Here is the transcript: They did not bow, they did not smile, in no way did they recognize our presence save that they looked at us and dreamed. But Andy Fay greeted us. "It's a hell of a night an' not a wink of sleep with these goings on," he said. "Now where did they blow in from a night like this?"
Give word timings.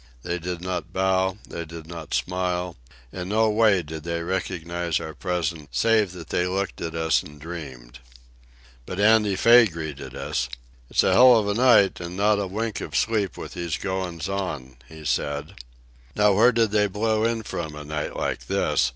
They 0.23 0.39
did 0.39 0.61
not 0.61 0.91
bow, 0.91 1.37
they 1.47 1.63
did 1.63 1.85
not 1.85 2.15
smile, 2.15 2.75
in 3.11 3.29
no 3.29 3.51
way 3.51 3.83
did 3.83 4.03
they 4.03 4.23
recognize 4.23 4.99
our 4.99 5.13
presence 5.13 5.67
save 5.73 6.11
that 6.13 6.29
they 6.29 6.47
looked 6.47 6.81
at 6.81 6.95
us 6.95 7.21
and 7.21 7.39
dreamed. 7.39 7.99
But 8.87 8.99
Andy 8.99 9.35
Fay 9.35 9.67
greeted 9.67 10.15
us. 10.15 10.49
"It's 10.89 11.03
a 11.03 11.13
hell 11.13 11.37
of 11.37 11.47
a 11.47 11.53
night 11.53 12.01
an' 12.01 12.15
not 12.15 12.39
a 12.39 12.47
wink 12.47 12.81
of 12.81 12.95
sleep 12.95 13.37
with 13.37 13.53
these 13.53 13.77
goings 13.77 14.27
on," 14.27 14.77
he 14.89 15.05
said. 15.05 15.53
"Now 16.15 16.33
where 16.33 16.51
did 16.51 16.71
they 16.71 16.87
blow 16.87 17.23
in 17.23 17.43
from 17.43 17.75
a 17.75 17.85
night 17.85 18.15
like 18.17 18.47
this?" 18.47 18.89